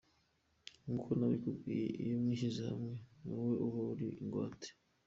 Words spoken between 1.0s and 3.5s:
nabikubwiye, iyo mwishyize hamwe ni